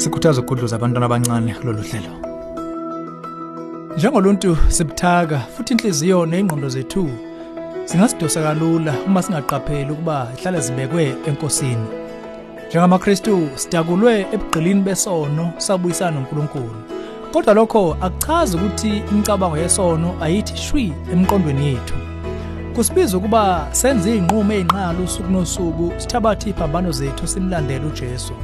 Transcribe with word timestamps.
sikhuthaza 0.00 0.40
ukugudluza 0.40 0.76
abantwana 0.76 1.06
abancane 1.06 1.54
kulolu 1.54 1.82
hlelo. 1.82 2.12
Njengoluntu 3.96 4.56
sibuthaka 4.68 5.38
futhi 5.38 5.72
inhliziyo 5.74 6.26
nezingqondo 6.26 6.68
zethu 6.68 7.10
zingasidosa 7.84 8.42
kalula 8.42 8.94
uma 9.06 9.22
singaqapheli 9.22 9.92
ukuba 9.92 10.28
ihlale 10.38 10.60
zibekwe 10.60 11.16
enkosini. 11.26 11.86
njengamaKristu 12.68 13.48
sidakulwe 13.54 14.26
ebugqilini 14.34 14.82
besono 14.82 15.52
sabuyisana 15.58 16.10
noNkulunkulu. 16.10 16.80
Kodwa 17.32 17.54
lokho 17.54 17.96
akuchazi 18.00 18.56
ukuthi 18.56 19.02
imicabango 19.10 19.56
yesono 19.58 20.14
ayithi 20.20 20.56
shwi 20.56 20.92
emqondweni 21.12 21.66
yethu. 21.66 21.94
Kusibiza 22.74 23.16
ukuba 23.16 23.68
senze 23.72 24.10
izinqumo 24.10 24.52
ezinqala 24.52 24.98
usuku 25.04 25.30
nosuku 25.32 25.92
sithabathe 25.96 26.50
iphambano 26.50 26.92
zethu 26.92 27.26
simlandele 27.26 27.86
uJesu. 27.86 28.34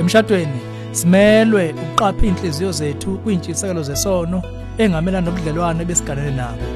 Emshadweni 0.00 0.60
simelwe 0.92 1.74
ukuqapha 1.82 2.26
inhliziyo 2.26 2.72
zethu 2.72 3.18
kwintshisekelo 3.22 3.82
zesono 3.82 4.42
engamelana 4.78 5.26
nobudlelwano 5.26 5.84
besiganele 5.84 6.30
nabo. 6.30 6.66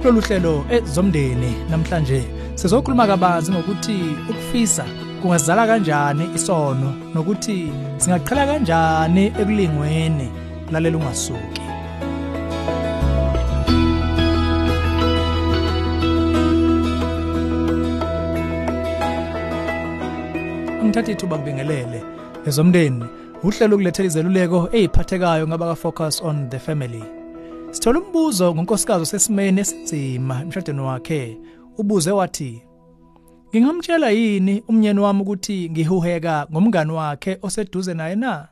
Kulolu 0.00 0.20
hlelo 0.20 0.64
ezomndeni 0.70 1.50
namhlanje 1.70 2.24
sizokhuluma 2.54 3.06
kabanzi 3.06 3.52
ngokuthi 3.52 3.96
ukufisa 4.30 4.84
kungazala 5.22 5.66
kanjani 5.66 6.24
isono 6.34 6.88
nokuthi 7.14 7.72
singaqhala 7.96 8.46
kanjani 8.46 9.24
ekulingweni 9.40 10.28
lalela 10.72 10.96
ungasuki 10.98 11.62
ngithatha 20.84 21.12
ithuba 21.12 21.38
ngibingelele. 21.38 22.21
Ezomndeni 22.46 23.04
uhlelo 23.42 23.74
ukulethela 23.76 24.06
izeluleko 24.06 24.68
eziphathekayo 24.72 25.48
ngabaka 25.48 25.74
focus 25.74 26.22
on 26.22 26.50
the 26.50 26.58
family 26.58 27.04
sithola 27.70 28.00
umbuzo 28.00 28.54
ngonkosikazi 28.54 29.06
sesimene 29.06 29.60
esinzima 29.60 30.40
emshadweni 30.42 30.80
wakhe 30.80 31.38
ubuze 31.78 32.10
wathi 32.10 32.62
Ngingamtshela 33.52 34.10
yini 34.10 34.62
umnyeni 34.68 35.00
wami 35.00 35.20
ukuthi 35.22 35.70
ngihuheka 35.70 36.46
ngomngani 36.52 36.92
wakhe 36.92 37.38
oseduze 37.42 37.94
naye 37.94 38.16
na? 38.16 38.48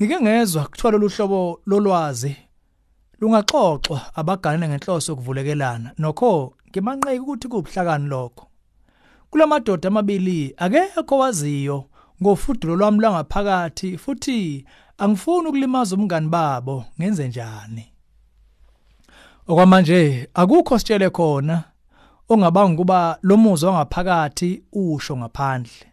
Ngike 0.00 0.20
ngezwa 0.20 0.64
kuthiwa 0.64 0.92
lolu 0.92 1.08
hlobo 1.08 1.60
lolwazi 1.66 2.36
lungaxoxwa 3.20 4.00
abaganene 4.14 4.68
ngenhloso 4.68 5.12
yokuvulekelana 5.12 5.92
nokho 5.98 6.54
ngimanqeki 6.70 7.20
ukuthi 7.20 7.48
kubuhlakani 7.48 8.08
lokho. 8.08 8.46
Kulamadoda 9.30 9.88
amabili 9.88 10.54
akekho 10.56 11.18
waziyo 11.18 11.84
ngofudulo 12.22 12.76
lwami 12.76 12.98
lwangaphakathi 13.00 13.98
futhi 13.98 14.64
angifuni 14.98 15.48
ukulimaza 15.48 15.96
umngani 15.96 16.28
babo. 16.28 16.84
Ngenze 17.00 17.28
njani. 17.28 17.92
Okwamanje 19.48 20.28
akukho 20.34 20.78
sitshele 20.78 21.10
khona 21.10 21.64
ongabanga 22.28 22.76
kuba 22.76 23.18
lo 23.22 23.36
muzwa 23.36 23.70
wangaphakathi 23.70 24.62
usho 24.72 25.16
ngaphandle. 25.16 25.86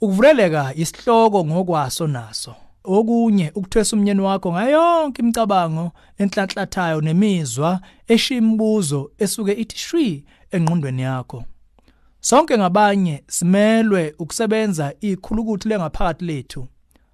Ukuvuleleka 0.00 0.72
isihloko 0.74 1.44
ngokwaso 1.44 2.06
naso. 2.06 2.54
Okunye 2.84 3.52
ukuthwesa 3.54 3.96
umnyeni 3.96 4.20
wakho 4.20 4.52
ngayonke 4.52 5.22
imicabango 5.22 5.92
enhlanhlathayo 6.18 7.00
nemizwa 7.00 7.80
eshimbuzo 8.08 9.10
esuke 9.18 9.52
ithi 9.52 9.76
shwi 9.78 10.24
engqondweni 10.50 11.02
yakho. 11.02 11.44
Sonke 12.24 12.58
ngabanye 12.58 13.24
simelwe 13.26 14.14
ukusebenza 14.18 14.94
ikhulukuthi 15.00 15.68
lengaphakathi 15.68 16.24
lethu. 16.24 16.66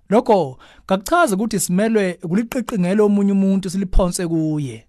Lokho 0.09 0.59
kakuchaza 0.87 1.35
ukuthi 1.35 1.61
simelwe 1.61 2.19
ukuliqiqingela 2.23 3.03
omunye 3.03 3.33
umuntu 3.33 3.71
siliphonse 3.71 4.27
kuye. 4.27 4.87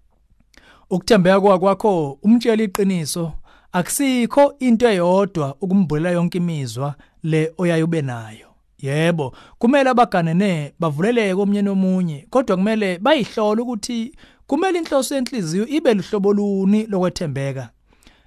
Ukuthembeka 0.90 1.58
kwakho 1.58 2.18
umtshela 2.22 2.62
iqiniso 2.62 3.32
akusikho 3.72 4.54
into 4.58 4.88
eyodwa 4.88 5.56
ukumbulela 5.60 6.10
yonke 6.10 6.38
imizwa 6.38 6.94
le 7.22 7.52
oyayube 7.58 8.02
nayo. 8.02 8.48
Yebo 8.78 9.34
kumele 9.58 9.90
abaganene 9.90 10.72
bavuleleke 10.80 11.40
omnye 11.42 11.62
nomunye 11.62 12.26
kodwa 12.30 12.56
kumele 12.56 12.98
bayihlola 12.98 13.62
ukuthi 13.62 14.14
kumele 14.46 14.78
inhloso 14.78 15.14
yenhliziyo 15.14 15.66
ibe 15.66 15.94
luhlobo 15.94 16.32
luni 16.32 16.86
lokwethembeka. 16.86 17.70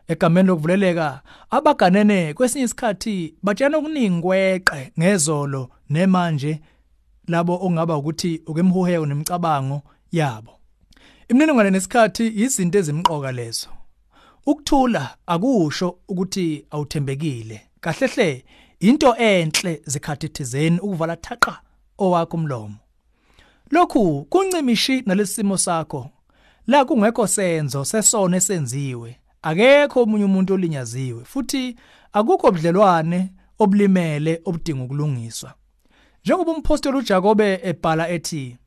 Egameni 0.08 0.48
lokuvuleleka 0.48 1.22
abaganene 1.50 2.34
kwesinye 2.34 2.66
isikhathi 2.66 3.36
batshana 3.44 3.78
okuningi 3.78 4.22
kweqe 4.22 4.92
ngezolo 5.00 5.70
nemanje 5.90 6.62
labo 7.28 7.60
ongaba 7.66 7.98
ukuthi 7.98 8.42
ukemhuheko 8.48 9.06
nemicabango 9.06 9.82
yabo. 10.12 10.52
Imininingwane 11.30 11.70
nesikhathi 11.70 12.28
izinto 12.28 12.78
ezimqoka 12.80 13.32
lezo. 13.32 13.70
Ukuthula 14.46 15.18
akusho 15.28 15.98
ukuthi 16.08 16.66
awuthembekile. 16.72 17.62
Kahlehle 17.82 18.46
into 18.80 19.16
enhle 19.16 19.82
zikhathi 19.86 20.30
thizeni 20.30 20.80
ukuvala 20.80 21.16
thaqa 21.16 21.62
owakho 21.98 22.38
umlomo. 22.38 22.76
Lokhu 23.72 24.26
kuncimishi 24.30 25.04
nalesimo 25.06 25.58
sakho. 25.58 26.10
La 26.68 26.86
kungekho 26.86 27.28
senzo 27.28 27.86
sesono 27.86 28.38
esenziwe. 28.38 29.20
Akekho 29.50 30.04
omunye 30.04 30.26
umuntu 30.26 30.54
olinyaziwe 30.54 31.24
futhi 31.32 31.76
akukho 32.14 32.52
budlelwane 32.52 33.20
obulimele 33.60 34.42
obudinga 34.46 34.84
ukulungiswa. 34.84 35.54
Njengoba 36.24 36.52
umpostoli 36.52 36.98
uJakobe 36.98 37.60
ebhala 37.64 38.10
ethi 38.10 38.58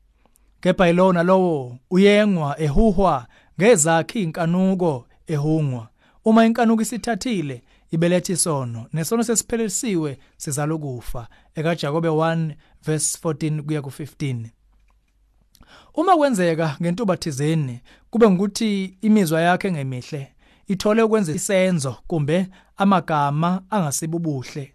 kepha 0.60 0.88
ilona 0.88 1.22
lowo 1.22 1.78
uyengwa 1.90 2.60
ehuhwa 2.60 3.26
ngezakhe 3.60 4.22
inkanuko 4.22 5.06
ehungwa. 5.26 5.88
Uma 6.24 6.46
inkanuko 6.46 6.82
isithathile 6.82 7.62
ibeletha 7.90 8.32
isono 8.32 8.86
nesono 8.92 9.22
sesiphelelisiwe 9.22 10.18
sizala 10.36 10.74
ukufa 10.74 11.28
ekaJakobe 11.54 12.08
1 12.08 12.54
verse 12.84 13.18
14 13.22 13.62
kuya 13.62 13.80
ku15 13.80 14.46
Uma 15.94 16.16
kwenzeka 16.16 16.76
ngentuba 16.82 17.16
thizeni 17.16 17.80
kube 18.10 18.30
ngukuthi 18.30 18.98
imizwa 19.00 19.40
yakhe 19.40 19.72
ngemihle 19.72 20.32
ithole 20.68 21.02
ukwenza 21.02 21.32
isenzo 21.32 21.96
kumbe 22.06 22.46
amagama 22.76 23.62
angasibubuhle. 23.70 24.72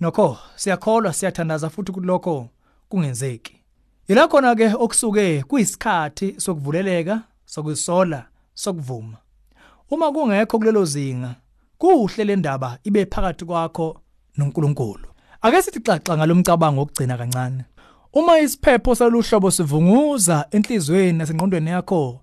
Nokho 0.00 0.38
siyakholwa 0.56 1.12
siyathandaza 1.12 1.70
futhi 1.70 1.90
ukuthi 1.90 2.06
lokho 2.06 2.48
kungenzeki. 2.88 3.54
Ila 4.08 4.28
khona 4.28 4.54
ke 4.54 4.74
okusuke 4.74 5.42
kuyisikhathi 5.42 6.34
sokuvuleleka 6.40 7.22
sokusola 7.44 8.26
sokuvuma. 8.54 9.16
Uma 9.90 10.12
kungekho 10.12 10.58
kulelo 10.58 10.84
zinga 10.84 11.34
kuhle 11.78 12.24
le 12.24 12.36
ndaba 12.36 12.78
ibe 12.84 13.06
phakathi 13.06 13.44
kwakho 13.44 14.00
noNkulunkulu. 14.36 15.08
Ake 15.42 15.62
sithi 15.62 15.80
xaxa 15.80 16.16
ngalomcabango 16.16 16.82
okugcina 16.82 17.16
kancane. 17.16 17.64
Uma 18.12 18.38
isiphepho 18.38 18.94
saluhlobo 18.94 19.50
sivunguza 19.50 20.46
enhlizweni 20.50 21.18
nasengqondweni 21.18 21.70
yakho 21.70 22.20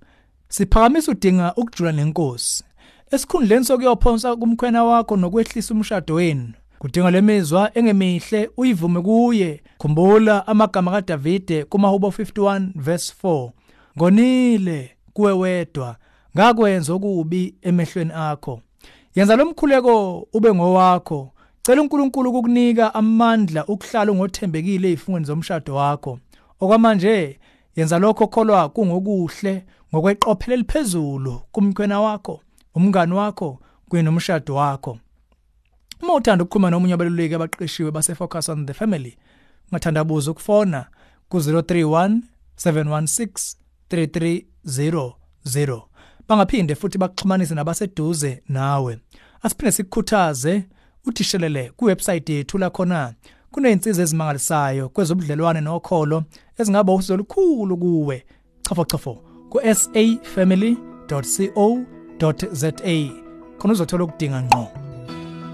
siphakamisa 0.49 1.11
udinga 1.11 1.53
ukujula 1.55 1.91
nenkosi. 1.91 2.63
Esikhundleni 3.11 3.65
sokuyophonsa 3.65 4.35
kumkhwena 4.35 4.83
wakho 4.83 5.17
nokwehlisa 5.17 5.73
umshado 5.73 6.13
wenu 6.13 6.53
kudinga 6.79 7.11
lemizwa 7.11 7.77
engemihle 7.77 8.49
uyivume 8.57 9.01
kuye. 9.01 9.63
Khumbula 9.77 10.47
amagama 10.47 10.91
kaDavide 10.91 11.63
kumahubo 11.63 12.07
51 12.07 12.69
verse 12.75 13.13
4 13.23 13.51
ngonile 13.97 14.91
kuwe 15.13 15.31
wedwa 15.31 15.95
ngakwenza 16.37 16.93
okubi 16.93 17.55
emehlweni 17.61 18.11
akho. 18.15 18.61
Yenza 19.15 19.35
lomkhuleko 19.35 20.27
ube 20.33 20.53
ngowakho. 20.53 21.31
Cela 21.61 21.81
uNkulunkulu 21.81 22.29
ukukunika 22.29 22.93
amandla 22.93 23.65
ukuhlala 23.65 24.13
ngothembekile 24.13 24.87
ezifungweni 24.91 25.25
zomshado 25.25 25.75
wakho. 25.75 26.19
Okwamanje 26.59 27.39
yenza 27.75 27.99
lokho 27.99 28.27
kholwa 28.27 28.69
kungokuhle 28.69 29.65
ngokweqophelo 29.93 30.53
eliphezulu 30.53 31.41
kumkhwena 31.51 32.01
wakho. 32.01 32.41
Umngani 32.75 33.13
wakho 33.13 33.59
kunomshado 33.89 34.55
wakho. 34.55 34.99
Uma 36.01 36.13
uthanda 36.13 36.43
ukukhuluma 36.43 36.69
nomunye 36.69 36.93
abaluleki 36.93 37.35
abaqeqeshiwe 37.35 37.91
base 37.91 38.15
Focus 38.15 38.49
on 38.49 38.65
the 38.65 38.73
Family 38.73 39.17
ungathandabuza 39.71 40.31
ukufona 40.31 40.85
ku 41.29 41.37
031 41.37 42.21
716 42.57 43.55
3300 43.89 45.81
bangaphinde 46.27 46.75
futhi 46.75 46.97
baxhumanise 46.97 47.55
nabaseduze 47.55 48.43
nawe. 48.49 48.99
Asiphinde 49.41 49.71
sikukhuthaze 49.71 50.63
uthishelele 51.05 51.71
kuwebsite 51.75 52.33
yethu 52.33 52.57
la 52.57 52.69
khona. 52.69 53.13
Kuneyinsiza 53.51 54.01
ezimangalisayo 54.01 54.89
kwezobudlelwane 54.89 55.61
nokholo 55.61 56.23
ezingaba 56.57 56.93
usizo 56.93 57.13
olukhulu 57.13 57.77
kuwe. 57.77 58.25
Chafo 58.61 58.85
chafo 58.85 59.13
ku 59.49 59.59
safamily.co.za 62.19 62.71
khona 63.57 63.73
uzothola 63.73 64.03
ukudinga 64.03 64.41
ngqo. 64.41 64.67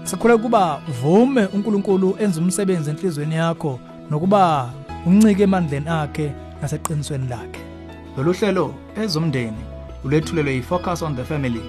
Sikhule 0.04 0.36
kuba 0.36 0.82
vume 1.02 1.46
uNkulunkulu 1.46 2.16
enza 2.18 2.40
umsebenzi 2.40 2.90
enhlizweni 2.90 3.34
yakho 3.34 3.80
nokuba 4.10 4.70
uncike 5.06 5.42
emandleni 5.42 5.88
akhe 5.88 6.32
naseqinisweni 6.62 7.28
lakhe. 7.28 7.60
Lolu 8.16 8.32
hlelo 8.32 8.74
ezomndeni 8.96 9.62
ulethulelwe 10.04 10.54
yi-focus 10.54 11.02
on 11.02 11.16
the 11.16 11.24
family 11.24 11.62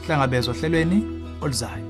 sihlangabezwa 0.00 0.54
ohlelweni 0.54 1.04
oluzayo. 1.42 1.87